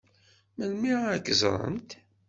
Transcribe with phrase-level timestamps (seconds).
[0.57, 1.91] Melmi ad k-ẓṛent?